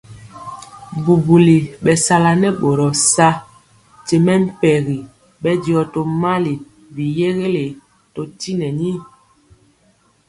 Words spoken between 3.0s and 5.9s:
sa tyɛɔ mɛmpegi bɛndiɔ